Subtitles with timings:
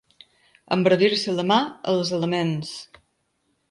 [0.77, 1.61] Embravir-se la mar,
[1.97, 2.77] els elements.